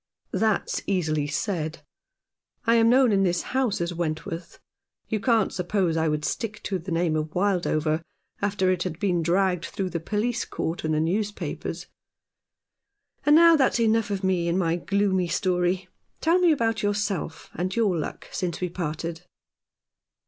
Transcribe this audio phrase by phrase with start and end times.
[0.33, 1.83] "That's easily said.
[2.65, 3.81] I am known in this house 202 Chums.
[3.91, 4.59] as Wentworth.
[5.09, 8.01] You can't suppose I would stick to the name of Wildover
[8.41, 11.85] after it had been dragged through the Police Court and the newspapers.
[13.27, 15.87] And now that's enough of me and my gloomy story.
[16.19, 19.21] Tell me about yourself and your luck since we parted."